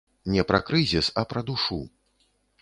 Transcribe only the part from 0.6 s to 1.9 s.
крызіс, а пра душу.